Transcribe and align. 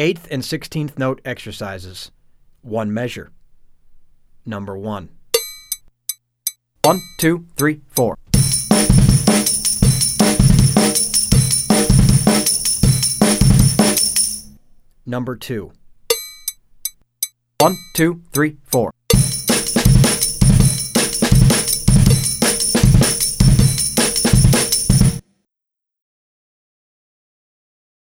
Eighth 0.00 0.28
and 0.30 0.42
sixteenth 0.42 0.98
note 0.98 1.20
exercises. 1.26 2.10
One 2.62 2.94
measure. 2.94 3.32
Number 4.46 4.74
one. 4.74 5.10
One, 6.82 7.02
two, 7.18 7.44
three, 7.54 7.82
four. 7.86 8.16
Number 15.04 15.36
two. 15.36 15.72
One, 17.58 17.76
two, 17.94 18.22
three, 18.32 18.56
four. 18.64 18.92